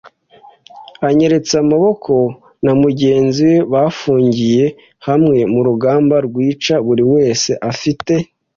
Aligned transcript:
anyeretse 1.07 1.53
Amaboko 1.63 2.13
na 2.65 2.73
mugenzi 2.81 3.43
we 3.51 3.57
bafungiye 3.71 4.65
hamwe 5.07 5.37
murugamba 5.53 6.15
rwica, 6.27 6.73
buri 6.85 7.03
wese 7.13 7.51
afite 7.71 8.13